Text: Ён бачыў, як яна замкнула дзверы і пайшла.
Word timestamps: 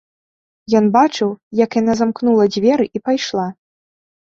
Ён 0.79 0.85
бачыў, 0.95 1.29
як 1.63 1.77
яна 1.81 1.93
замкнула 2.01 2.49
дзверы 2.57 2.85
і 2.95 3.05
пайшла. 3.11 3.47